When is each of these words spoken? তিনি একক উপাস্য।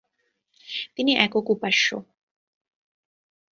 তিনি 0.95 1.11
একক 1.17 1.45
উপাস্য। 1.49 1.87